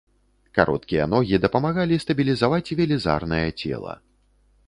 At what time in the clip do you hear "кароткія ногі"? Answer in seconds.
0.57-1.39